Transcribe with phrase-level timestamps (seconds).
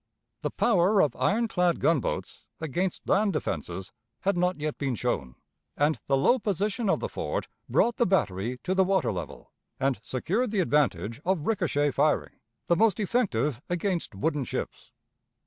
[0.41, 5.35] The power of ironclad gunboats against land defenses had not yet been shown,
[5.77, 9.99] and the low position of the fort brought the battery to the water level, and
[10.01, 14.89] secured the advantage of ricochet firing, the most effective against wooden ships.